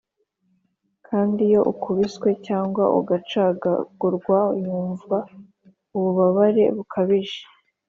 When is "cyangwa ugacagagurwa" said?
2.47-4.37